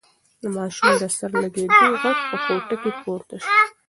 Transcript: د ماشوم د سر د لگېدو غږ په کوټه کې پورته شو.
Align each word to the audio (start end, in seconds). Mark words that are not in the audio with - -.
د 0.41 0.43
ماشوم 0.55 0.91
د 1.01 1.03
سر 1.17 1.29
د 1.33 1.35
لگېدو 1.41 1.83
غږ 2.03 2.17
په 2.29 2.37
کوټه 2.45 2.75
کې 2.81 2.91
پورته 3.03 3.35
شو. 3.43 3.51